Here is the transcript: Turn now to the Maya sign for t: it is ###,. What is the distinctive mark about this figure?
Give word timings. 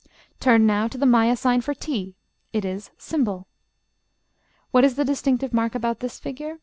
Turn 0.39 0.65
now 0.65 0.87
to 0.87 0.97
the 0.97 1.05
Maya 1.05 1.35
sign 1.35 1.61
for 1.61 1.75
t: 1.75 2.15
it 2.53 2.65
is 2.65 2.89
###,. 3.55 4.71
What 4.71 4.83
is 4.83 4.95
the 4.95 5.05
distinctive 5.05 5.53
mark 5.53 5.75
about 5.75 5.99
this 5.99 6.17
figure? 6.19 6.57